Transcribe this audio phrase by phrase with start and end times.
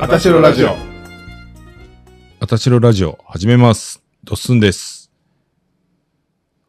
[0.00, 0.76] あたしろラジオ。
[2.38, 4.00] あたしろラジオ始めます。
[4.22, 5.10] ドッスンです。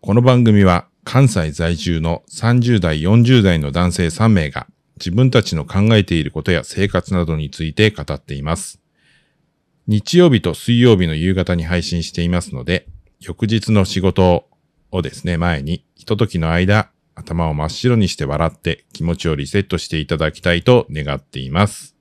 [0.01, 4.65] この番組は関西在住の30代、40代の男性3名が
[4.97, 8.81] 自分たちの考えていることや生活などについて語っています。
[9.85, 12.87] 日曜日と水曜日の夕方に配信していますので、
[13.19, 14.47] 翌日の仕事
[14.91, 21.98] をですね、前にひとときの間、頭を真っ白にして笑って気持ちをリセットしていただきたいと願っています。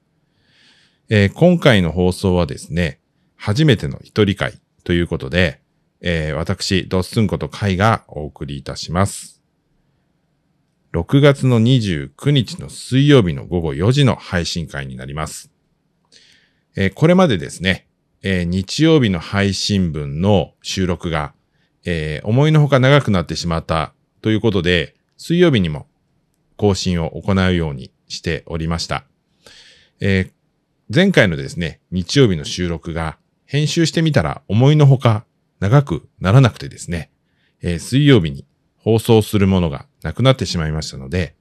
[1.11, 3.01] えー今回の放送はですね、
[3.37, 5.63] 初めての一人会ということで、
[6.03, 9.43] えー私、ドッスンことカイがお送りいたします。
[10.93, 15.51] 6月の29日の水曜日の午後4時の配信会になります。
[16.77, 17.89] えーこれまでですね、
[18.23, 21.33] えー日曜日の配信分の収録が、
[21.87, 25.87] えー思いのほか長くなってしまったということで、水曜日にも
[26.59, 29.07] 更新を行うようにしておりました。
[30.01, 30.38] えー
[30.91, 35.27] 前回のですね、日曜日の収録が編集してみたら思いのほか
[35.61, 37.11] 長くならなくてですね、
[37.61, 38.47] えー水曜日に
[38.79, 41.35] 放送するものがなくなってしまいましたので、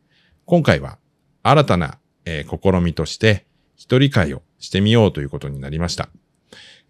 [0.43, 0.97] 今回は
[1.43, 3.45] 新たな、えー試みとして
[3.77, 6.09] 一人会をしてみようということになりました。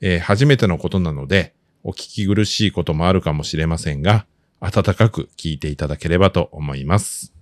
[0.02, 4.26] えー初めてのことなので、お聞き苦しいこともあるかもしれませんが、
[4.62, 7.36] 温かく聞いていただければと思います。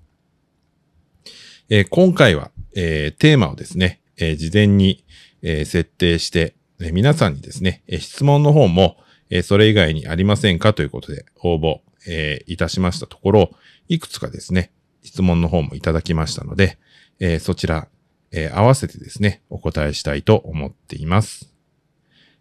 [1.70, 5.04] えー今回は、えーテーマをですね、えー事前に、
[5.42, 8.98] えー設定して、えー皆さんにですね、えー質問の方も、
[9.30, 10.74] えーそれ以外にありませんか？
[10.74, 13.52] ということで応募、えーいたしましたところ、
[13.88, 14.72] いくつかですね、
[15.04, 16.78] 質問の方もいただきましたので、
[17.20, 17.88] えーそちら、
[18.32, 21.54] えー合わせてですね、お答えしたいと思っています。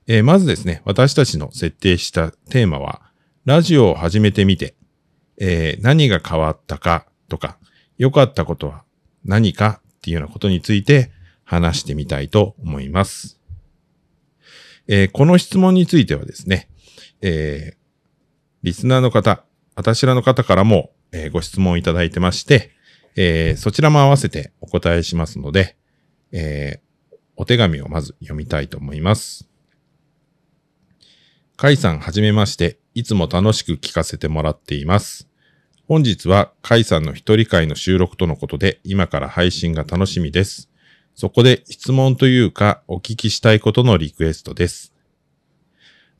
[0.06, 3.02] えーまずですね、私たちの設定したテーマは、
[3.44, 4.74] ラジオを始めてみて、
[5.38, 7.58] えー何が変わったかとか、
[7.96, 8.84] 良かったことは
[9.24, 11.10] 何かっていうようなことについて
[11.44, 13.40] 話してみたいと思います。
[14.86, 16.68] えーこの質問についてはですね、
[17.22, 17.76] えー
[18.62, 22.70] リスナーの方、私らの方からも、えーご質問いただいてまして、
[23.16, 25.76] えそちらも合わせてお答えしますので、
[26.32, 26.80] え
[27.36, 29.48] お手紙をまず読みたいと思います。
[31.56, 35.28] カイさんはじめまして、いつも楽しく聞かせてもらっています。
[35.86, 40.70] 本日はカイさんの一人会の収録とのことで、今から配信が楽しみです。
[41.14, 44.92] そこで質問というか、お聞きしたいことのリクエストです。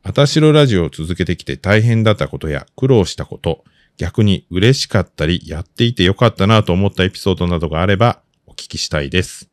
[0.03, 3.65] あたしろラジオを続けてきて大変だったことや苦労したこと、
[3.97, 9.50] 逆に嬉しかったり、やっていてよかったなと思ったエピソードなどがあれば、お聞きしたいです。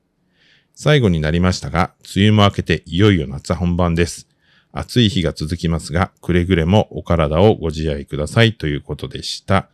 [0.76, 4.28] 最後になりましたが、梅雨も明けていよいよ夏本番です。
[4.72, 9.70] 暑い日が続きますが、くれぐれもお体をご自愛くださいということでした。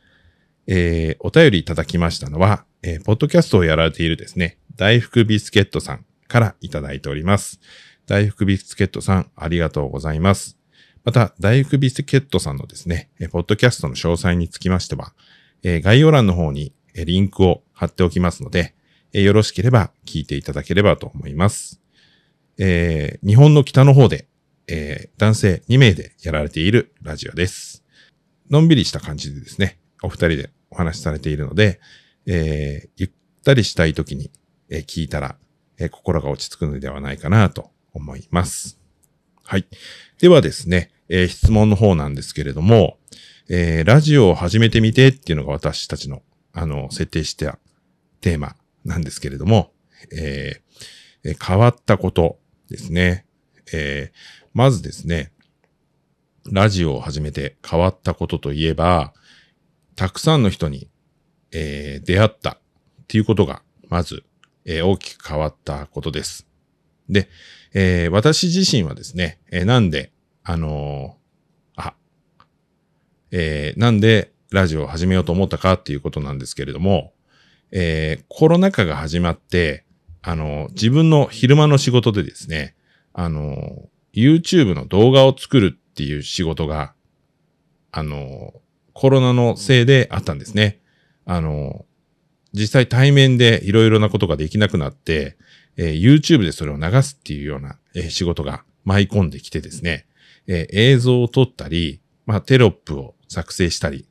[0.68, 7.60] えーお便りいただきましたのは、えーポッドキャストをやられているですね、大福ビスケットさんからいただいております。
[8.06, 10.58] 大福ビスケットさん、ありがとうございます。
[11.04, 15.14] また、大福ビスケットさんのですね、ポッドキャストの詳細につきましては、
[15.64, 18.76] 概要欄の方にリンクを貼っておきますので、
[19.14, 21.82] よろしければ聞いていただければと思います。
[22.60, 24.28] えー日本の北の方で、
[24.68, 27.84] えー男性2名でやられているラジオです。
[28.52, 31.80] のんびりした感じでですね、お二人でお話しされているので、
[32.28, 33.10] えーゆっ
[33.44, 34.30] たりしたい時に、
[34.70, 35.38] え聞いたら、
[35.80, 38.80] え心が落ち着くのではないかなと思います。
[39.44, 39.66] はい。
[40.20, 42.98] ではですね、え質問の方なんですけれども、
[43.50, 46.22] えーラジオを始めてみてっていうのが私たちの、
[46.54, 47.60] あの、設定した
[48.20, 49.72] テーマなんですけれども、
[50.12, 52.40] えーえー変わったこと
[52.70, 53.26] ですね。
[53.74, 54.18] えー
[54.54, 55.32] まずですね、
[56.52, 59.14] ラジオを始めて変わったことといえば、
[59.96, 60.90] たくさんの人に、
[61.52, 62.60] えー出会ったっ
[63.08, 64.24] ていうことが、まず、
[64.68, 66.46] えー大きく変わったことです。
[67.10, 67.30] で、
[67.74, 70.12] えー私自身はですね、えーなんで、
[70.44, 71.94] あのーあ、
[73.32, 77.14] えーなんでラジオを始めようと思ったかっていうことなんですけれども、
[77.72, 79.86] えーコロナ禍が始まって、
[80.22, 82.76] あのー自分の昼間の仕事でですね、
[83.14, 86.94] あのー YouTube の動画を作るっていう仕事が、
[87.92, 88.52] あの、
[88.94, 90.80] コロナのせいであったんですね。
[91.26, 91.86] あの、
[92.58, 95.38] 実際対面でいろいろなことができなくなって、
[95.78, 100.08] えー YouTube でそれを流すっていうような、えー仕事が舞い込んできてですね、
[100.48, 104.08] えー映像を撮ったり、まあ、テロップを作成したり、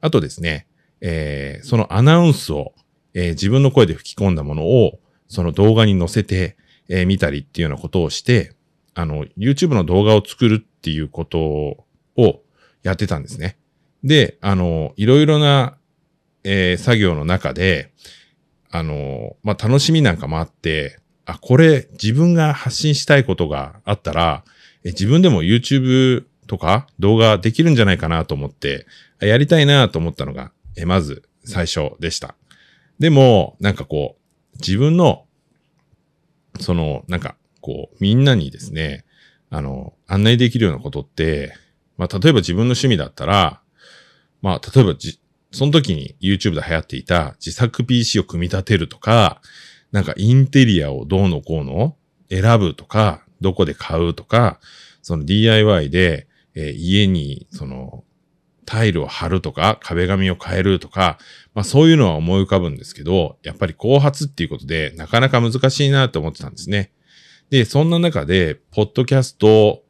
[0.00, 0.66] あとですね、
[1.00, 2.74] えーそのアナウンスを、
[3.14, 4.98] えー自分の声で吹き込んだものを、
[5.28, 6.56] その動画に載せて、
[6.88, 8.54] えー見たりっていうようなことをして、
[8.94, 12.42] あの、YouTube の動画を作るっていうことを
[12.82, 13.56] やってたんですね。
[14.02, 15.76] で、あの、いろいろな、
[16.44, 17.92] えー作業の中で、
[18.70, 24.44] あの、まあ、楽しみなんかもあって、あ、これ自分が発信したいことがあったら、
[24.84, 28.86] え自分でも YouTube とか動画できるんじゃないかなと思って、
[29.20, 32.34] やりたいなと思ったのが、えまず最初でした。
[32.98, 35.26] でも、なんかこう、自分の、
[36.58, 39.04] その、なんか、こう、みんなにですね、
[39.50, 41.54] あの、案内できるようなことって、
[41.96, 43.60] まあ、例えば自分の趣味だったら、
[44.42, 45.19] まあ、例えばじ、
[45.52, 49.40] その時に YouTube で流行っていた自作 PC を組み立てるとか、
[49.92, 51.96] なんかインテリアをどうのこうの
[52.30, 54.60] 選ぶとか、どこで買うとか、
[55.02, 58.04] その DIY で、えー、家にその
[58.66, 61.18] タイルを貼るとか、壁紙を変えるとか、
[61.54, 66.92] まあそういうのは思い浮かぶんですけど、やっぱり後発っていうことでなかなか難しいなと思ってたんですね。
[67.50, 69.82] で、そんな中で、ポッドキャスト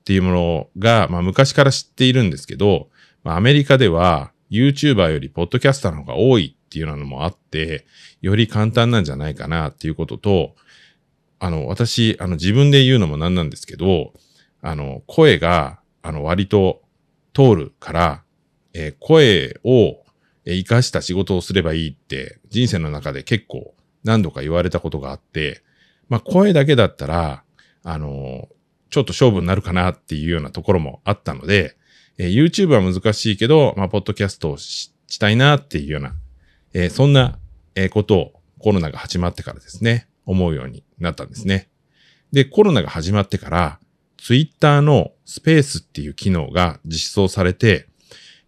[0.00, 2.88] っていうものが、まあ昔から知っているんですけど、
[3.24, 7.86] まあアメリカでは YouTuber よりポッドキャスターの方が多いっていうのもあって、
[8.20, 10.54] より簡単なんじゃないかなっていうことと、
[11.40, 14.12] あの、私、あの、自分で言うのもなんなんですけど、
[14.60, 16.82] あの、声が、あの、割と
[17.34, 18.22] 通るから、
[18.74, 20.02] えー、声を
[20.44, 23.74] 活かした仕事をすればいいって人生の中で結構
[24.04, 25.62] 何度か言われたことがあって、
[26.08, 27.44] まあ声だけだったら、
[27.84, 28.48] あの、
[28.90, 31.76] ちょっと勝負になるかなっていうようなところもあったので、
[32.18, 36.14] えー、YouTube は難しいけど、まあ、ポッドキャストをしたいなっていうような、
[36.74, 37.38] えー、そんな、
[37.74, 41.70] えことをコロナが始まってからですね、思うようになったんですね。
[42.32, 43.80] で、コロナが始まってから、
[44.18, 47.88] Twitter のスペースっていう機能が実装されて、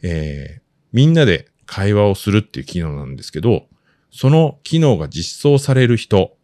[0.03, 0.63] えー、
[0.93, 3.67] みんなで会話をするっていう機能なんですけど、
[4.11, 6.37] その機能が実装される人、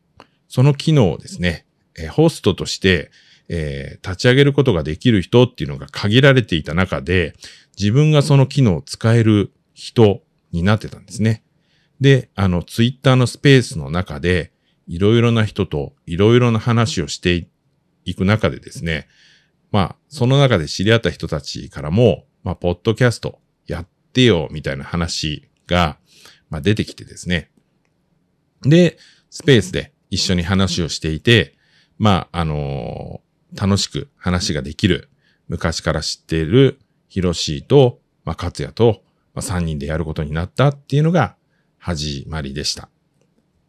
[0.48, 3.10] その機能をですね、えー、ホストとして、
[3.52, 7.34] えー、立ち上げることができる人っていうのが限られていた中で、
[7.76, 11.42] 自分がその機能を使える人になってたんですね。
[12.00, 14.52] で、あの、ツイッターのスペースの中で、
[14.86, 17.48] いろいろな人といろいろな話をして
[18.04, 19.08] いく中でですね、
[19.72, 25.98] まあ、その中で知り合った人たちからも、まあ、ポッドキャストやってよ、みたいな話が、
[26.50, 27.50] まあ、出てきてですね。
[28.62, 28.96] で、
[29.28, 31.54] スペースで一緒に話をしていて、
[31.98, 35.08] まあ、あのー、楽しく話ができる、
[35.48, 39.02] 昔から知っているヒロシーと、まあ、カツヤと、
[39.34, 41.36] まあ、3人でやることになったっていうのが
[41.78, 42.88] 始まりでした。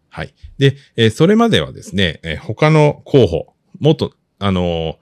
[0.10, 0.34] はい。
[0.58, 5.00] で、えー、それまではですね、えー、他の候補、もっと、あの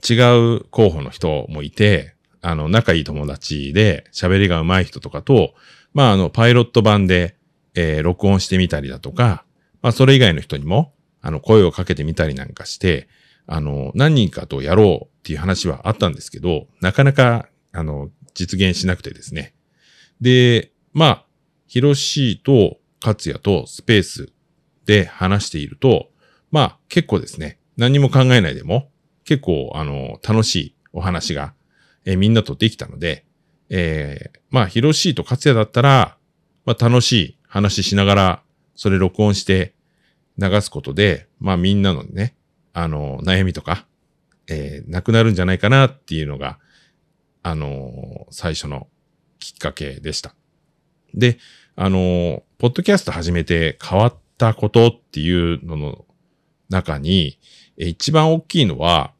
[0.00, 5.54] ー、違う候補の人もいて、あの、仲いい友達で喋りが上手い人とかと、
[5.94, 7.36] まあ、あの、パイロット版で、
[7.74, 9.44] えー、録音してみたりだとか、
[9.80, 10.92] まあ、それ以外の人にも、
[11.22, 13.08] あの、声をかけてみたりなんかして、
[13.46, 19.54] あの、何人かとやろうっていう話はあったんですけど、なかなか、あの、実現しなくてですね。
[20.20, 21.26] で、まあ、
[21.66, 24.32] ヒロシーとカツヤとスペース
[24.86, 26.10] で話していると、
[26.50, 28.90] まあ、結構ですね、何も考えないでも、
[29.24, 31.54] 結構、あの、楽しいお話が、
[32.04, 33.24] え、みんなとできたので、
[33.70, 36.16] えー、まあ、ヒロシーとカツヤだったら、
[36.64, 38.42] まあ、楽しい話しながら、
[38.74, 39.74] それ録音して
[40.38, 42.34] 流すことで、まあみんなのね、
[42.74, 43.86] あの、悩みとか、
[44.48, 46.58] えー、なくなるんじゃないかなっていうのが、
[47.42, 48.88] あのー、最初の
[49.38, 50.34] きっかけでした。
[51.14, 51.38] で、
[51.76, 56.04] あのー、ポッドキャスト始めて変わったことっていうのの
[56.68, 57.38] 中に、
[57.78, 59.12] え一番大きいのは、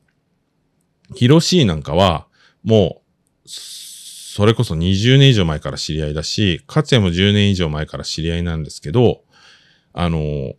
[1.15, 2.27] ヒロシーなんかは、
[2.65, 3.03] も
[3.45, 9.23] う、それこそ20年以上前から知り合いだし、かつやも10年以上前から知り合いなんですけど、
[9.93, 10.55] あの、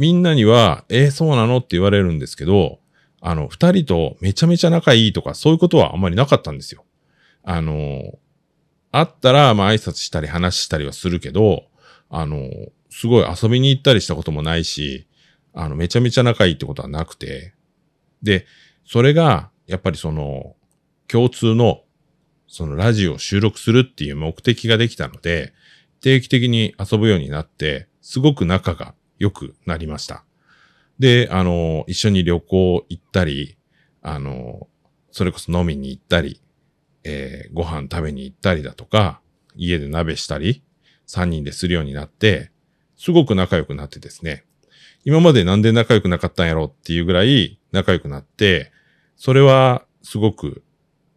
[0.00, 2.78] みんなには、えー、そうなのって言われるんですけど、
[3.20, 6.86] あの、二人とめちゃめちゃ仲いいとか、そういうことはあんまりなかったんですよ。
[7.42, 8.18] あの、
[8.92, 11.64] 会ったら、まあ挨拶したり話したりはするけど、
[12.08, 12.48] あの、
[12.88, 15.06] すごい遊びに行ったりしたこともないし、
[15.52, 17.52] あの、めちゃめちゃ仲いいってことはなくて、
[18.22, 18.46] で、
[18.86, 20.56] それが、やっぱりその、
[21.08, 21.82] 共通の、
[22.46, 25.52] そのラジオを収録するっていう目的ができたので、
[26.00, 30.24] 定期的に遊ぶようになって、すごく仲が良くなりました。
[30.98, 33.56] で、あの、一緒に旅行行ったり、
[34.02, 34.66] あの、
[35.12, 36.40] それこそ飲みに行ったり、
[37.04, 39.20] えー、ご飯食べに行ったりだとか、
[39.54, 40.62] 家で鍋したり、
[41.06, 42.50] 三人でするようになって、
[42.96, 44.44] すごく仲良くなってですね、
[45.04, 48.72] 今までなんで仲良くなかったんやろっていうぐらい仲良くなって、
[49.16, 50.62] それはすごく、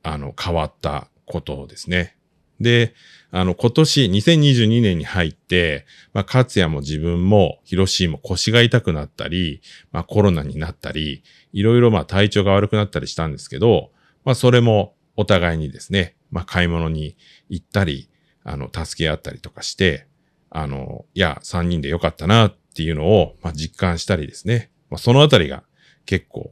[0.01, 2.17] あの、変わったことですね。
[2.63, 2.95] で、
[3.29, 13.91] あの、今年2022年に入って、まあ、勝也も自分も、ヒロシーも腰が痛くなったり、まあ、コロナになったり、いろいろまあ、体調が悪くなったりしたんですけど、
[14.25, 17.15] まあ、それもお互いにですね、まあ、買い物に
[17.49, 18.09] 行ったり、
[18.43, 20.07] あの、助け合ったりとかして、
[20.49, 24.71] あの、いや、三人でよかったなっっていうのを、まあ、実感したりですね。
[24.89, 25.63] まあ、そのあたりが
[26.07, 26.51] 結構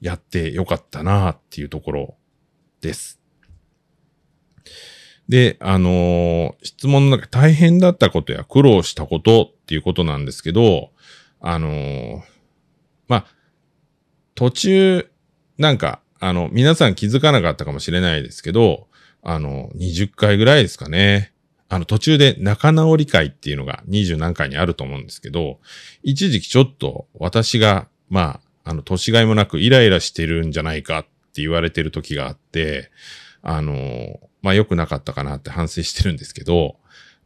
[0.00, 2.16] やってよかったなっていうところ
[2.80, 3.17] です。
[5.28, 10.90] で、あのー、質問の中大変だったことや苦労したことっていうことなんですけど、
[11.40, 12.20] あのー、
[13.08, 13.26] まあ、
[14.34, 15.10] 途中、
[15.58, 18.88] なんか、あの、皆さん気づかなかったかもしれないですけど、
[19.22, 21.32] あの、20回ぐらいですかね。
[21.68, 25.60] あの、途中で仲直り会っていうのが20何回にあると思うんですけど、
[26.02, 32.90] 一時期ちょっと私が、まあ、あの、年がいもなくイライラしてるんじゃないかって言われてる時があって、
[33.42, 36.76] あの、まあ、良くなかったかなって反省してるんですけど、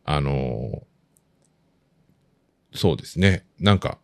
[0.05, 0.83] あの、
[2.75, 3.47] そうですね。
[3.59, 3.99] なんか、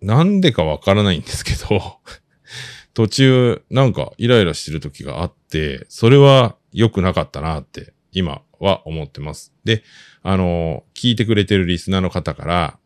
[0.00, 1.98] なんでかわからないんですけど
[2.94, 9.52] 途中、なんかイライラしてる時があって、それは良くなかったなって今は思ってます。
[9.64, 9.82] で、
[10.22, 12.78] あの、聞いてくれてるリスナーの方から、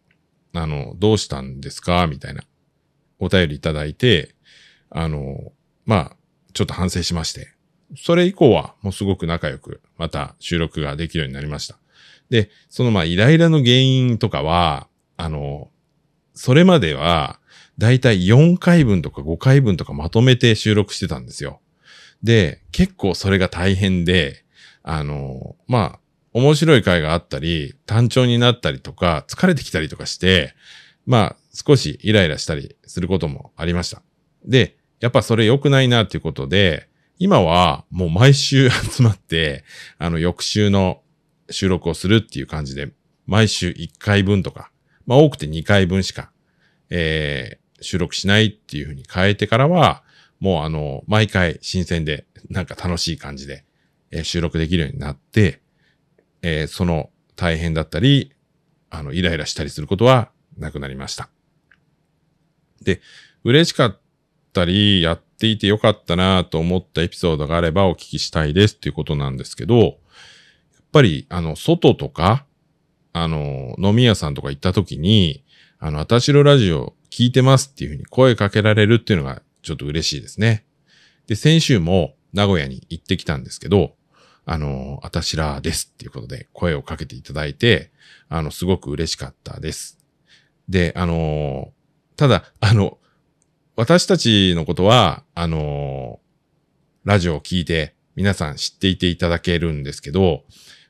[0.54, 2.06] あの、どうしたんですか？
[2.06, 2.42] みたいな
[3.18, 4.34] お便りいただいて、
[4.90, 5.52] あの、
[5.84, 6.16] まあ、
[6.54, 7.52] ちょっと反省しまして、
[7.96, 11.78] それ以降はもうすごく仲良く、また収録ができるようになりました。
[12.30, 15.70] で、そのまあ、イライラの原因とかは、あの、
[16.34, 17.40] それまでは、
[17.78, 21.60] だいたい4回分とか5回分とかまとめて収録してたんですよ。
[22.22, 24.44] で、結構それが大変で、
[24.82, 26.00] あの、まあ、
[26.32, 30.54] 面白い回があったり、単調になったりとか、疲れてきたりとかして、
[31.06, 34.02] まあ、少しイライラしたりすることもありました。
[34.44, 36.87] で、やっぱそれ良くないなっていうことで、
[37.18, 39.64] 今はもう毎週集まって、
[39.98, 41.02] あの、翌週の
[41.50, 42.92] 収録をするっていう感じで、
[43.26, 44.70] 毎週1回分とか、
[45.06, 46.30] まあ多くて2回分しか、
[46.90, 50.04] えー、収録しないっていうふうに変えてからは、
[50.38, 53.64] もうあの、毎回新鮮で、なんか楽しい感じで、
[54.10, 55.60] えー、収録できるようになって、
[56.42, 58.32] えー、その大変だったり、
[58.90, 61.28] あの、イライラしたりすることはなくなりました。
[62.80, 63.00] で、
[63.42, 64.00] 嬉しかった
[64.58, 69.94] たり、やっていてよかったなと思ったエピソードがあればお聞きしたいですっていうことなんですけど、やっ
[70.92, 72.44] ぱり、あの、外とか、
[73.12, 75.44] あの、飲み屋さんとか行った時に、
[75.78, 80.64] あの、あたしろラジオ聞いてますっていうふうに声かけられるっていうのがちょっと嬉しいですね。
[81.26, 83.94] で、先週も名古屋に行ってきたんですけど、
[84.44, 87.90] あの、あたしらですっていうことで声をかけていただいて、
[88.28, 89.98] あの、すごく嬉しかったです。
[90.68, 91.72] で、あの、
[92.16, 92.98] ただ、あの、
[93.78, 96.18] 私たちのことは、あの、
[97.04, 100.42] ラジオを聞いて皆さん知っていていただけるんですけど、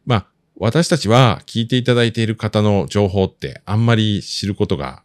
[0.06, 0.26] まあ、
[0.56, 5.02] 私たちは聞いていただいている方の情報ってあんまり知ることが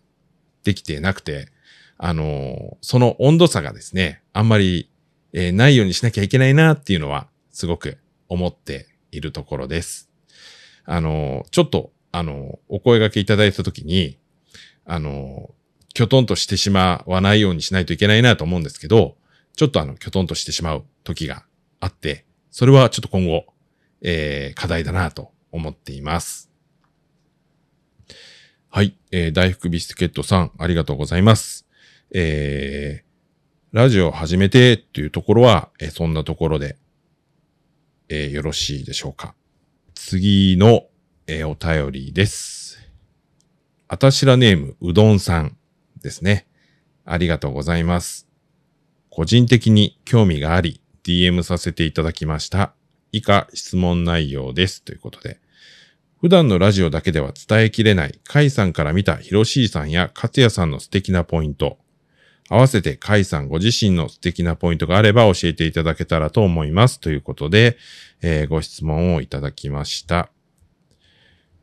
[0.64, 1.50] できてなくて、
[1.98, 4.90] あの、その温度差がですね、あんまり、
[5.34, 7.98] えー、ないようにしなきゃいけないなっていうのはすごく
[8.30, 10.10] 思っているところです。
[10.86, 14.20] あの、ちょっと、あの、お声掛けいただいたときに、
[14.86, 15.54] あの、
[15.94, 19.16] きょとんとしてしまわないようにしないといけないなと思うんですけど、
[19.56, 21.46] ちょっとあの、きょとんとしてしまう時が
[21.80, 23.46] あって、それはちょっと今後、
[24.02, 26.50] えー、課題だなと思っています。
[28.70, 28.98] はい。
[29.12, 31.68] えー、大福ビスケットさん、ありがとうございます。
[32.12, 36.78] えー、ラジオ始めてっていうところは、えー、そんなところで、
[38.10, 39.36] えー、よろしいでしょうか。
[39.94, 40.88] 次の、
[41.28, 42.80] えー、お便りです。
[43.88, 45.56] あたしらネーム、うどんさん
[46.04, 46.46] ですね。
[47.06, 48.28] ありがとうございます。
[49.10, 52.74] 個人的に興味があり、DM させていただきました。
[53.12, 54.84] 以下質問内容です。
[54.84, 55.40] ということで。
[56.20, 61.80] 普段のラジオだけでは伝えきれない、カイさんから見たヒロシーさんや勝也さんの素敵なポイント、
[62.50, 67.00] 合わせてカイさんご自身の素敵なポイントがあれば教えていただけたらと思います。
[67.00, 67.78] ということで、
[68.22, 70.30] えー、ご質問をいただきました。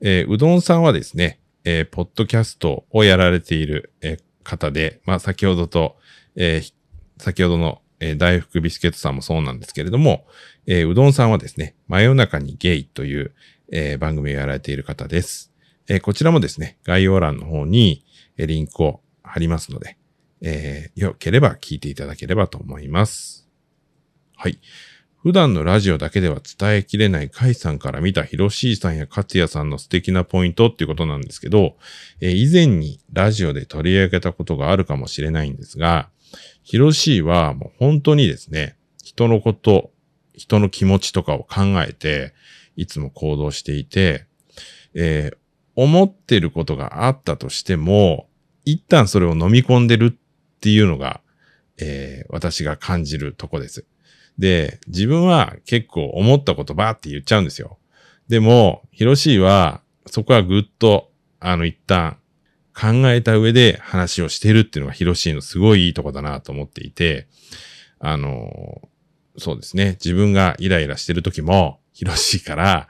[0.03, 4.19] えー、うどんさんはですね、えー、ポッドキャストをやられている、え
[4.51, 5.97] 方で、まあ、先ほどと、
[6.37, 6.63] え
[7.19, 10.27] 先ほどのえー、大福ビスケットさんもそうなんですけれども、
[10.67, 13.35] えー、うどんさんはですね、真夜中にゲイという、
[13.71, 15.53] えー、番組をやられている方です。
[15.87, 18.05] えー、こちらもですね、概要欄の方に、
[18.39, 19.99] えー、リンクを貼りますので、
[20.41, 23.47] えー、よければ聞いていただければと思います。
[24.35, 24.59] はい。
[25.23, 31.77] 普段のラジオだけでは伝えきれないカイさんから見たヒロシーさんやカツヤさんの素敵なポイントっていうことなんですけど、
[32.23, 36.09] え、以前にラジオで取り上げたことがあるかもしれないんですが、
[36.63, 39.91] ヒロシーはもう本当にですね、人のこと、
[40.33, 42.33] 人の気持ちとかを考えて、
[42.77, 44.25] いつも行動していて、
[44.95, 45.37] えー、
[45.77, 48.27] 思ってることがあったとしても、
[48.65, 51.21] 一旦それを飲み込んでるっていうのが、
[51.79, 53.85] えー、私が感じるとこです。
[54.41, 57.79] で、自分は結構思ったことばーって言っちゃうんですよ。
[58.27, 62.17] でも、ヒロシーは、そこはぐっと、あの、一旦、
[62.75, 67.29] 考えた上で話をしてるっていうのがヒロシーのすごいいいとこだなと思っていて、
[67.99, 68.89] あの、
[69.37, 69.99] そうですね。
[70.03, 72.89] 自分がイライラしてる時も、ヒロシーから、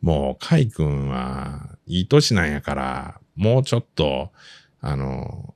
[0.00, 4.32] もう、カイ君はいい歳なんやから、もうちょっと、
[4.80, 5.54] あの、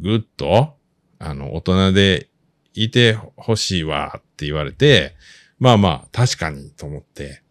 [0.00, 0.74] ぐっと、
[1.20, 2.28] あの、大人で
[2.84, 5.14] いてほしいわって言われて、
[5.58, 7.42] まあまあ、確かにと思って。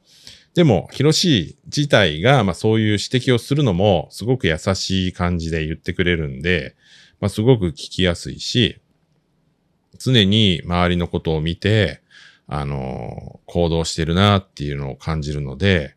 [0.54, 6.76] でも、ヒロシ自体が、まあそういう指摘をするのも、すごく優しい感じで言ってくれるんで、
[7.20, 8.80] まあすごく聞きやすいし、
[9.98, 12.02] 常に周りのことを見て、
[12.48, 15.96] あの、行動してるなっていうのを感じるので、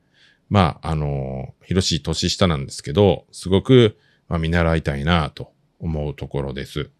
[0.48, 6.90] まあ、あの、ヒロシ年下なんですけど、すごく、まあ、見習いたいなと思うところです。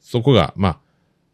[0.00, 0.80] そこが、まあ、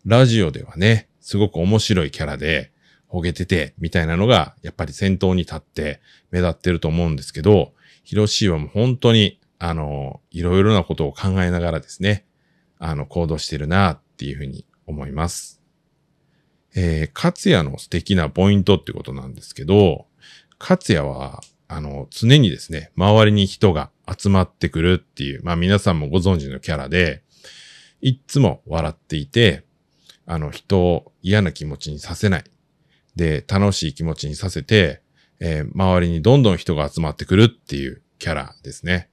[0.06, 2.70] ラジオではね、すごく面白いキャラで、
[3.08, 7.72] ほげてて、みたいなのが、やっぱり先頭に立って目立ってると思うんですけど、
[8.04, 12.24] ヒロシーはもう本当に、あの、いろいろなことを考えながらですね、
[12.78, 15.60] あの、行動してるなっていうふうに思います。
[16.76, 20.06] えー、勝也の素敵なポイントってことなんですけど、
[20.60, 27.24] 勝也は、あの、常にですね、周りに人が集まってくるっていう、まあ皆さんもご存知のキャラで、
[28.02, 29.65] いっつも笑っていて、
[30.26, 32.44] あの、人を嫌な気持ちにさせない。
[33.14, 35.02] で、楽しい気持ちにさせて、
[35.40, 39.08] えー、周りにどんどん人が集まってくるっていうキャラですね。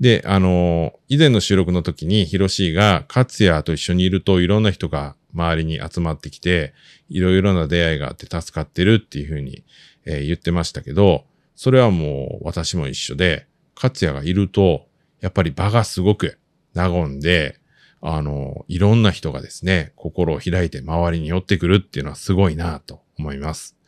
[0.00, 6.74] で、あのー、以前の収録の時にヒロシーが勝也と一緒にいるといろんな人が周りに集まってきて、
[7.08, 9.64] いろいろな出会いがあって助かってるっていうふうに、
[10.04, 11.24] えー、言ってましたけど、
[11.56, 13.46] それはもう私も一緒で、
[13.76, 14.86] 勝也がいると、
[15.20, 16.38] やっぱり場がすごく
[16.74, 17.58] 和んで、
[18.06, 23.78] あの、いろんな人がですね、心を開いて周りに寄ってくるっていうのはすごいなと思います。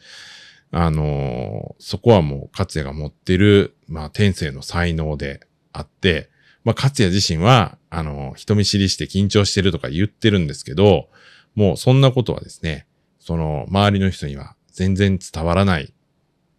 [0.70, 6.30] あの、そこはもう勝也が持ってる、まあ天性の才能であって、
[6.64, 11.10] まあ勝也自身は、あの、人見知りして緊張してるとか言ってるんですけど、
[11.54, 12.86] もうそんなことはですね、
[13.18, 15.92] その周りの人には全然伝わらない。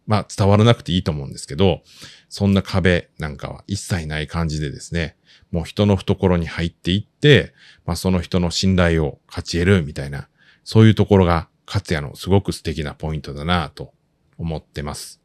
[0.05, 1.81] まあ伝わらなくていいと思うんですけど、
[2.29, 5.15] そんな壁なんかは一切ない感じでですね、
[5.51, 7.53] もう人の懐に入っていって、
[7.85, 10.27] まあその人の信頼を勝ち得るみたいな、
[10.63, 13.93] そういうところが勝也のすごく素敵なポイントだなと
[14.37, 15.21] 思ってます。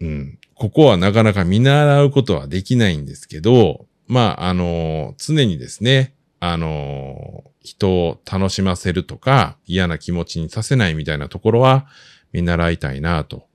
[0.00, 0.38] うん。
[0.54, 11.86] ここはなかなか見習うことはできないんですけど、まあ、あの、常にですね、あの、人を楽しませるとか、嫌な気持ちにさせないみたいなところは
[12.32, 13.46] 見習いたいなと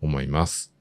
[0.00, 0.71] 思います。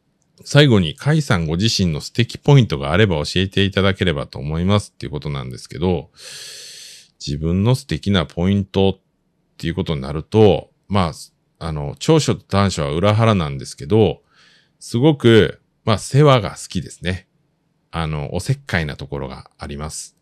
[0.46, 6.10] 最後に、カイさんご自身の素敵ポイントがあれば教えていただければと思いますっていうことなんですけど、
[7.26, 9.00] 自分の素敵なポイントっ
[9.58, 11.14] ていうことになると、まあ、
[11.60, 14.22] あの、長所と短所は裏腹なんですけど、
[14.80, 17.28] すごく、まあ、世話が好きですね。
[17.92, 20.16] あの、おせっかいなところがあります。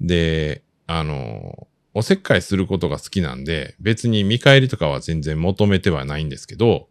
[0.00, 6.88] で、あの、おせっかいすることが好きなんで、別に見返りとかは全然求めてはないんですけど、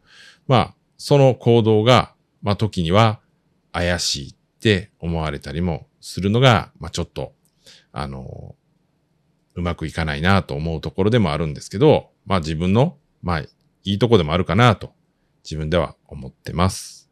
[0.47, 3.19] まあ、その行動が、まあ時には
[3.71, 7.33] 怪しいって思われたりもするのが、まあちょっと、
[7.91, 8.55] あの、
[9.55, 13.49] うまくいかないなと思うところでもあるんですけど、まあ自分の、まあい
[13.83, 14.93] いとこでもあるかなと
[15.43, 17.09] 自分では思ってます。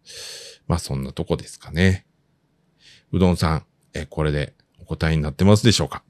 [0.68, 2.06] まあそんなとこですかね。
[3.12, 6.04] うどんさん、え、これでお答えになってますでしょうか？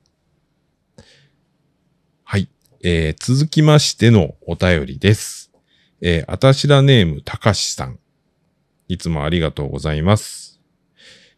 [2.24, 2.50] はい。
[2.82, 5.52] えー、続きましてのお便りです。
[6.02, 8.00] えー、あたしらネームたかしさん。
[8.90, 10.60] いつもありがとうございます。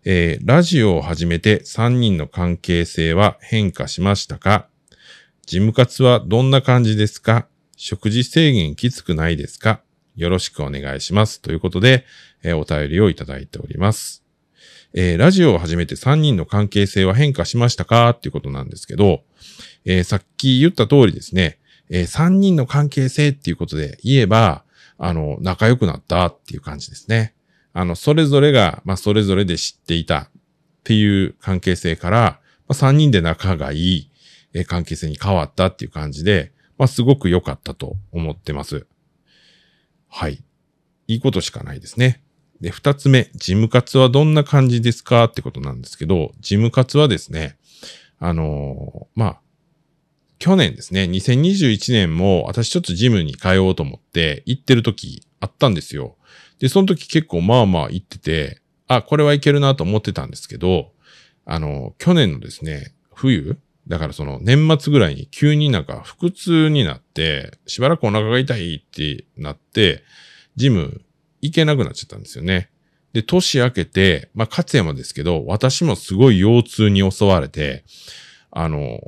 [0.05, 4.67] えー、ラジオを始めて3人の関係性は変化しましたか？
[5.45, 7.47] 事務活はどんな感じですか？
[7.75, 9.81] 食事制限きつくないですか？
[10.15, 11.41] よろしくお願いします。
[11.41, 12.05] ということで、
[12.41, 14.23] えー、お便りをいただいております。
[14.93, 18.11] えー、ラジオを始めて3人の関係性は変化しましたか？
[18.11, 19.23] っていうことなんですけど、
[19.83, 21.59] えー、さっき言った通りですね、
[21.89, 24.63] えー、3人の関係性っていうことで言えば、
[24.97, 27.33] あの、仲良くなったっていう感じですね。
[27.73, 30.29] あの、それぞれが、まあ、それぞれで知っていたっ
[30.84, 34.12] ていう関係性から、まあ、3人で仲がいい、
[34.65, 38.86] 関係性に変わったっていう感じで、まあ、すごく良かったと思ってます。
[40.10, 40.43] はい。
[41.07, 42.23] いいことしかないですね。
[42.60, 47.57] で、二つ目、事務活はどんな感じですかってことなんですけど、事務活はですね、
[48.19, 49.41] あのー、まあ、
[50.38, 56.15] 去年ですね、2021年も私ちょっとジムに通おうと思って行ってる時あったんですよ。
[56.60, 60.93] で、その時結構まあまあ行ってて、あ、これはいけるなと思ってたんですけど、
[61.45, 70.04] あの、去年のですね、冬だからその年末ぐらいに急になんか腹痛になって、しばらくお腹が痛いってなって、
[70.56, 71.01] ジム
[71.41, 72.69] 行けなくなっちゃったんですよね。
[73.13, 77.84] で、年明けて、まあ、勝山ですけど、私もすごい腰痛に襲われて、
[78.51, 78.99] あの、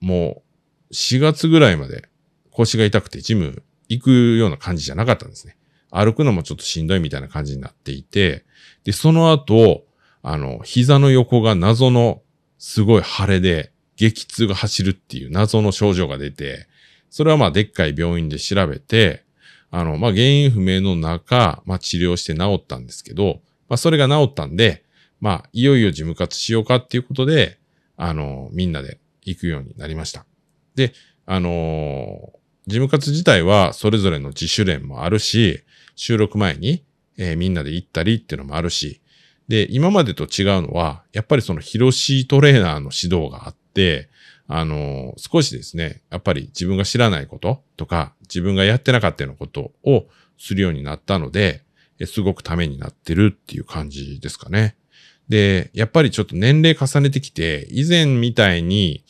[0.00, 0.42] も
[0.90, 2.08] う、4月ぐらいまで
[2.50, 5.56] 腰が痛くてジム行くような感じじゃなかったんですね。
[5.92, 8.44] 歩くのもちょっとしんどいみたいな感じになっていて、
[8.84, 9.84] で、その後、
[10.22, 12.22] あの、膝の横が謎の
[12.58, 16.66] すごい腫れで、激痛が走るっていう謎の症状が出て、
[17.10, 19.24] それはまあでっかい病院で調べて、
[19.70, 24.84] あの、まあ原因不明の中、まあ治療して治ったんですけど、まあそれが治ったんで、
[25.20, 27.58] まあいよいよ事務活しようかっていうことで、
[27.96, 30.24] あの、みんなで行くようになりました。
[30.74, 30.94] で、
[31.26, 31.52] あのー、
[32.66, 35.62] 事務活自体はそれぞれの自主練もあるし、
[35.94, 36.84] 収録前に、
[37.16, 39.00] えー、みんなで行ったりっていうのもあるし、
[39.48, 44.08] で、今までと違うのは、やっぱりそのヒロシトレーナーの指導があって、
[44.46, 50.06] あのー、少しですね、やっぱり自分が知らないこととか、自分がやってなかったようなことを
[50.38, 51.64] するようになったので、
[52.06, 54.76] すごくためになってるっていう感じですかね。
[55.28, 59.04] で、やっぱりちょっと年齢重ねてきて、以前みたいに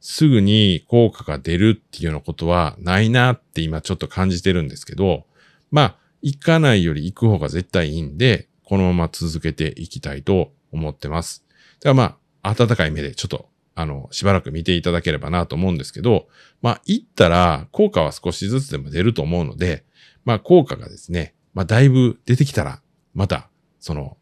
[0.00, 5.26] すぐに効果が出るっていうようなことはないなって今ちょっと感じてるんですけど、
[5.70, 11.44] まあ、行かないより行く方が絶対いいんで、このまま続けていきたいと思ってます。
[11.80, 16.28] だからまあ、温かい目でちょっと、あの、しばらく見ていただければなと思うんですけど、
[16.62, 19.84] まあ、行ったら効果は少しずつでも出ると思うので、
[20.24, 22.82] まあ、効果がですね、まあ、だいぶ出てきたら、
[23.14, 23.48] また、
[23.80, 24.16] その、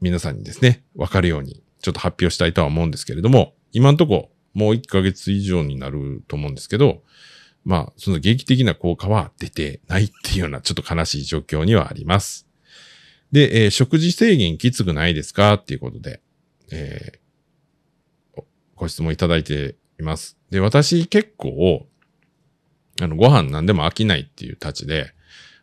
[0.00, 7.02] 皆さんにですね、わかるように、ちょっと発表したいとは思うんですけれども、今んとこ、もう1ヶ月以上になると思うんですけど、
[7.64, 12.46] まあ、その劇的な効果は出てないっていうようなちょっと悲しい状況にはあります。
[13.32, 16.20] で、えー、食事制限きつくないですかっていうことで、
[16.72, 18.42] えー、
[18.74, 20.36] ご質問いただいています。
[20.50, 21.86] で、私結構、
[23.00, 25.12] あの、ご飯何でも飽きないっていうたちで、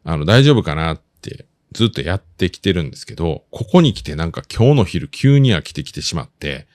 [0.04, 6.68] あの、大丈夫かなってずっとやってきてるんですけど、ここに来てなんか今日の昼急に飽きてきてしまって、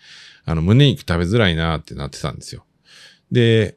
[0.44, 2.66] あの、胸肉食べづらいなってなってたんですよ。
[3.30, 3.76] で、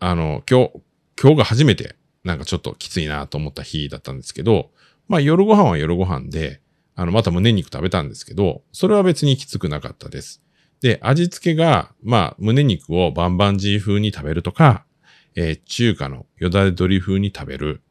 [0.00, 0.72] あの、今日、
[1.20, 4.70] 今日が初めてなんかちょっときついなと思った日だったんですけど、
[5.08, 6.60] まあ夜ご飯は夜ご飯で、
[6.94, 10.42] あの、また胸肉食べたんですけど、それは別にきつくなかったです。
[10.80, 14.84] で、味付けが、まあ、胸肉をバンバンジー風に食べるとか、
[15.34, 17.82] えー、中華のよだれ鶏風に食べる。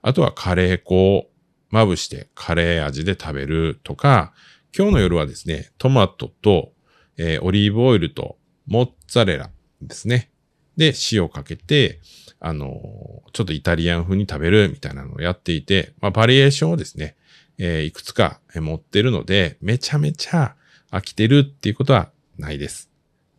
[0.00, 1.28] あとはカレー粉を
[1.70, 4.32] まぶしてカレー味で食べるとか、
[4.76, 6.72] 今日の夜はですね、トマトと、
[7.16, 10.31] えー、オリーブオイルとモッツァレラですね。
[10.76, 12.00] で、塩かけて、
[12.40, 17.16] あの、ちょっとイタリアン風に食べるみたいなのをやっていて、まあ、バリエーションをですね、
[17.58, 20.56] えー、いくつか持ってるので、めちゃめちゃ
[20.90, 22.90] 飽きてるっていうことはないです。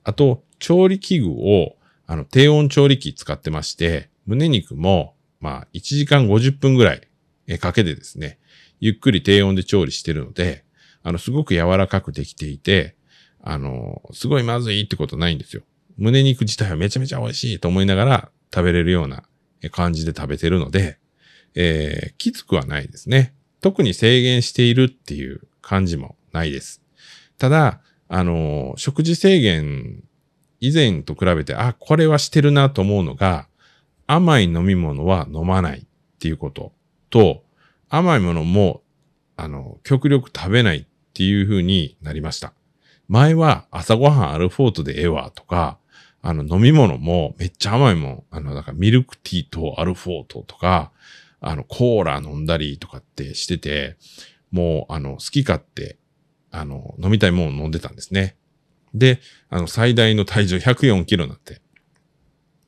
[0.03, 1.75] あと、調理器具を、
[2.07, 8.39] あの、低温調理器使ってまして、胸肉も、まあ、1時間50分ぐらいかけてですね、
[8.79, 10.63] ゆっくり低温で調理してるので、
[11.03, 12.95] あの、すごく柔らかくできていて、
[13.41, 15.63] あの、すごいまずいってことないんですよ。
[15.97, 19.23] 胸肉自体はめちゃめちゃ美味しいと思いながら食べれるような
[19.71, 20.97] 感じで食べてるので、
[21.55, 23.33] えー、きつくはないですね。
[23.61, 26.81] 特に制限しているっていう感じもないです。
[27.37, 30.03] ただ、あの、食事制限
[30.59, 33.47] 以前と比べて、あ、これはしてるなと思うのが、
[34.05, 35.85] 甘い飲み物は飲まないっ
[36.19, 36.73] ていうこと
[37.09, 37.43] と、
[37.89, 38.81] 甘いものも、
[39.35, 42.53] あの、極力食べないっていう風になりました。
[43.07, 45.77] 前は朝ごはんアルフォートでええわとか、
[46.23, 48.23] あの、飲み物もめっちゃ甘いもん。
[48.31, 50.91] あの、だからミルクティーとアルフォートとか、
[51.41, 53.97] あの、コーラ飲んだりとかってしてて、
[54.49, 55.97] もう、あの、好き勝手、
[56.49, 58.37] あの、飲みたいものを飲んでたんですね。
[58.93, 61.61] で、あの、最大の体重104キロになって。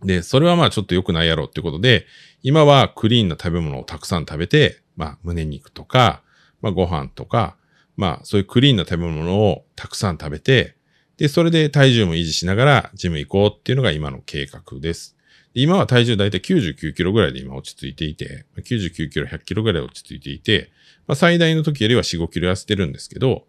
[0.04, 2.06] で、それはまあちょっと良くないやろってことで、
[2.44, 6.24] 今はクリーンな食べ物をたくさん食べて、まあ胸肉とか、
[6.62, 7.56] まあご飯とか、
[7.96, 10.75] まあそういうクリーンな食べ物をたくさん食べて、
[11.18, 15.16] で、それで体重も維持しながらジム行こうっていうのが今の計画です。
[15.54, 20.70] 今は体重だいたい99キロぐらいで今落ち着いていて、99キロ、100キロぐらい落ち着いていて、
[21.08, 23.46] まあ最大の時よりは4、5キロ痩せてるんですけど、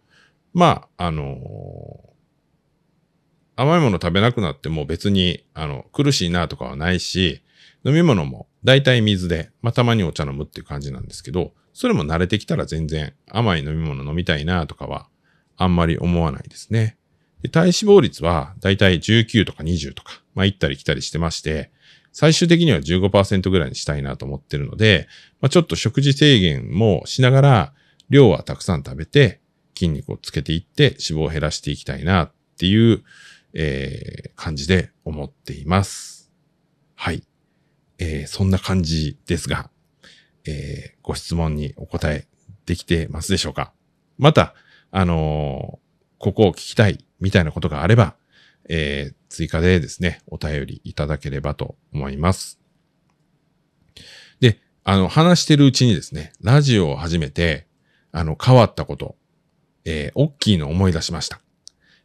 [0.54, 7.42] まあ、あのー、甘いもの食べなくなっても別に、あの、苦しいなとかはないし、
[7.84, 15.08] 飲み物も大体水で、まあたまにお茶飲むっていう感じなんですけど、それも慣れてきたら全然甘い飲み物飲みたいなとかは
[15.56, 16.96] あんまり思わないですね。
[17.50, 21.70] 体脂肪率はだいたい19とか20とか、まあ、行ったり来たりしてまして、
[22.12, 25.06] 最終的には15%ぐらいにしたいなと思ってるので、
[25.40, 27.72] まあ、ちょっと食事制限もしながら、
[28.08, 29.40] 量はたくさん食べて、
[29.76, 33.02] 筋肉をつけていって脂肪を減らしていきたいなっていう、
[33.52, 36.32] えー、感じで思っています。
[36.94, 37.22] はい。
[37.98, 39.68] えー、そんな感じですが、
[40.46, 42.26] えー、ご質問にお答え
[42.64, 43.72] できてますでしょうか？
[44.16, 44.54] また、
[44.90, 45.85] あのー
[46.18, 48.16] ここを聞きたいみたいなことがあれば、
[48.68, 52.58] えー追加でですね、お便りいただければと思います。
[54.40, 57.66] で、あの、話してるうちにですね、ラジオを始めて、
[58.12, 59.16] あの、変わったこと、
[59.84, 61.42] えー、大きいのを思い出しました。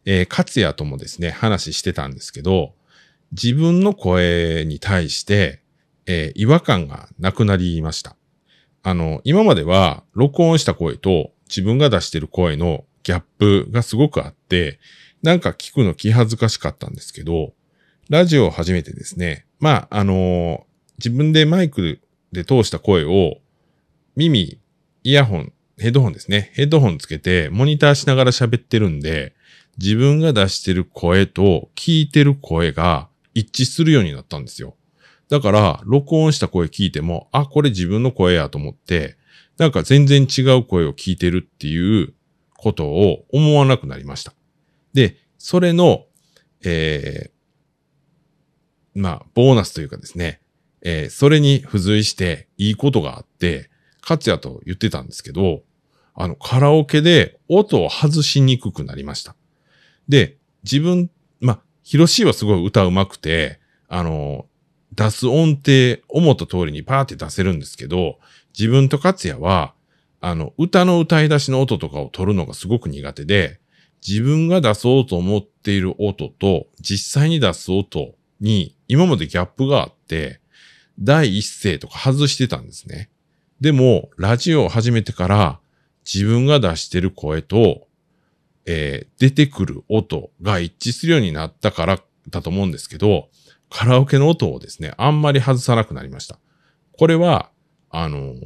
[0.03, 2.73] えー、勝也ともですね、話してたんですけど、
[3.31, 5.61] 自分の声に対して、
[6.07, 8.17] えー違和感がなくなりました。
[8.83, 14.79] あの、今までは録音した声と自分が出してる声のギャップがすごくあって、
[15.23, 17.53] なんか聞くの気恥ずかしかったんですけど、
[18.09, 20.65] ラジオを始めてですね、まあ、あの
[20.97, 21.99] 自分でマイク
[22.31, 23.37] で通した声を
[24.15, 24.59] 耳、
[25.03, 26.51] イヤホン、ヘッドホンですね。
[26.53, 29.33] ヘッドホンつけてモニターしながら喋ってるんで、
[29.77, 34.75] 自分が出してる声と聞いてる声が一致するようになったんですよ。
[35.29, 39.15] だから、録音した声聞いても、あ、これ自分の声やと思って、
[39.57, 42.13] なんか全然違う声を聞いてるっていう
[42.61, 44.33] ことを思わなくなりました。
[44.93, 46.05] で、それの、
[46.63, 50.41] えー、まあ、ボーナスというかですね、
[50.83, 53.71] えーそれに付随していいことがあって、
[54.01, 55.63] 勝也と言ってたんですけど、
[56.13, 59.35] あの、カラオケで音を外しにくくなりました。
[60.07, 64.45] で、自分、まあ、ヒロシーはすごい歌うまくて、あの、
[64.93, 68.19] 出す音程、思った通りにパーって出せるんですけど、
[68.57, 69.73] 自分と勝也は、
[70.21, 73.59] あの、歌の歌い出しの音とかを取るのがすごく苦手で、
[74.07, 80.39] 自分が出そうと思っている音と実際に出す音に今までギャップがあって、
[80.99, 83.09] 第一声とか外してたんですね。
[83.59, 85.59] でも、ラジオを始めてから
[86.05, 87.87] 自分が出してる声と、
[88.65, 93.29] えー出てくる音が一致するようになったからだと思うんですけど、
[93.69, 96.37] カラオケの音をですね、あんまり外さなくなりました。
[96.93, 97.49] これは、
[97.89, 98.37] あのー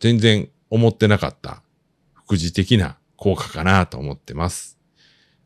[0.00, 1.62] 全然思ってなかった
[2.14, 4.78] 副次的な効果かなと思ってます。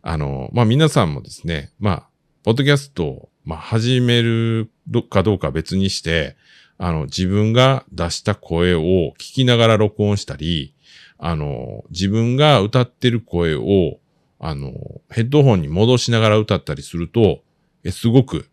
[0.01, 2.09] あのまあ、皆さんもですね、まあ、
[2.45, 4.71] ポッドキャストを、まあ、始める
[5.11, 6.37] かどうか別にして、
[6.79, 10.75] あの、自分が出した声を聞きながら録音したり、
[11.19, 13.99] あの、自分が歌ってる声を、
[14.39, 14.71] あの、
[15.11, 17.43] ヘッドホンに戻しながら歌ったりすると、
[17.83, 18.49] えすごく、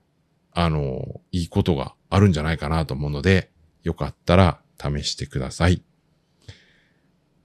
[0.53, 3.51] あの、いいことがあるんじゃないかなと思うので、
[3.83, 5.83] よかったら試してください。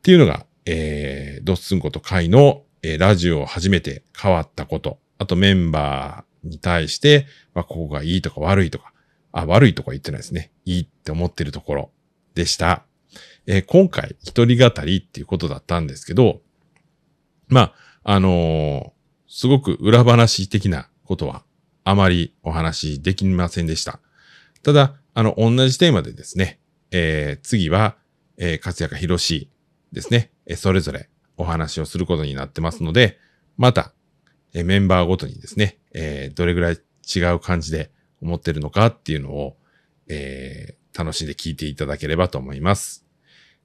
[0.08, 8.94] っていうのが、えー、ドッスンこと会の、えーラジオを初めて変わったこと、あとメンバーに対して、まあ、ここがいいとか悪いとか、
[9.32, 10.50] あ、悪いとか言ってないですね。
[10.64, 11.90] いいって思ってるところ
[12.34, 12.86] でした。
[13.46, 16.40] えー今回、一人語りっていうことだったんですけど、
[17.48, 18.90] まあ、あのー
[19.30, 21.44] すごく裏話的なことは
[21.84, 24.00] あまりお話できませんでした。
[24.62, 26.60] ただ、あの、同じテーマでですね、
[26.92, 27.98] えー次は、
[28.38, 29.50] えー、勝也かひろし
[29.92, 33.18] ですね、それぞれお話をすることになってますので、
[33.56, 33.92] また、
[34.52, 36.78] メンバーごとにですね、えーどれぐらい
[37.14, 39.56] 違う感じで思ってるのかっていうのを、
[40.08, 43.06] えー楽しんで聞いていただければと思います。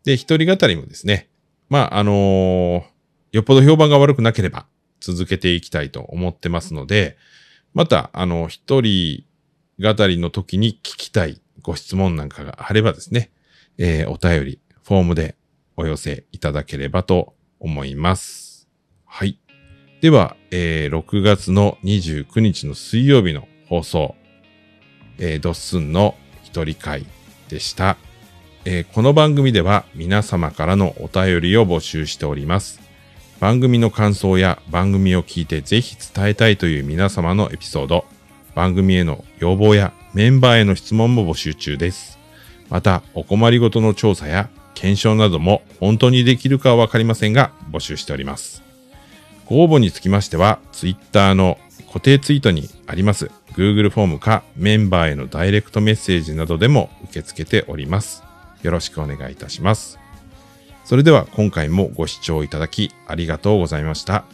[0.04, 1.30] で、一人語りもですね、
[1.68, 2.84] まあ、あのー
[3.32, 4.68] よっぽど評判が悪くなければ
[5.00, 7.18] 続けていきたいと思ってますので、
[7.74, 9.24] また、あの、一人
[9.80, 13.32] 語りの時に聞きたいご質問なんかがあればですね、
[13.80, 15.36] えーお便り、フォームで
[15.78, 18.68] お寄せいただければと思います。
[19.06, 19.40] はい。
[20.02, 24.16] では、えー6月の29日の水曜日の放送、
[25.18, 27.06] えードッスンの一人会
[27.50, 27.98] でした。
[28.66, 32.82] えーこの番組では皆様からのお便りを募集しております。
[33.40, 38.06] 番組の感想や番組を聞いてぜひ伝えたいという皆様のエピソード、
[38.56, 42.20] 番組への要望やメンバーへの質問も募集中です。
[42.70, 48.64] また、お困りごとの調査や検証なども本当にできるかはわかりませんが、募集しております。
[49.46, 51.58] ご応募につきましては、Twitter の
[51.88, 58.24] 固定ツイートにあります Google フォームかメンバーへのダイレクトメッセージなどでも受け付けております。
[58.64, 60.00] よろしくお願いいたします。
[60.86, 64.26] それでは今回もご視聴いただきありがとうございました。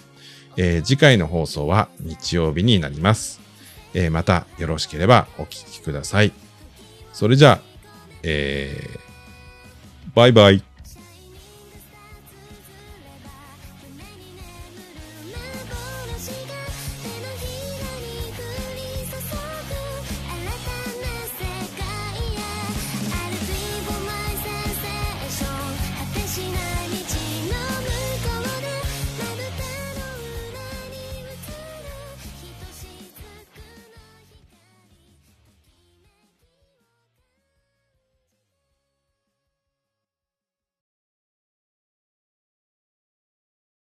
[0.55, 3.41] えー次回の放送は日曜日になります。
[3.93, 6.31] えーまたよろしければお聞きください。
[7.11, 7.59] それじゃあ、
[8.23, 9.08] えー
[10.15, 10.68] バイバイ。